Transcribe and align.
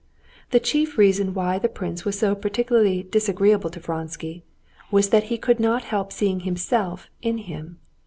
The 0.49 0.59
chief 0.59 0.97
reason 0.97 1.35
why 1.35 1.59
the 1.59 1.69
prince 1.69 2.05
was 2.05 2.17
so 2.17 2.33
particularly 2.33 3.03
disagreeable 3.03 3.69
to 3.69 3.79
Vronsky 3.79 4.41
was 4.89 5.09
that 5.11 5.25
he 5.25 5.37
could 5.37 5.59
not 5.59 5.83
help 5.83 6.11
seeing 6.11 6.39
himself 6.39 7.07
in 7.21 7.37
him. 7.37 7.77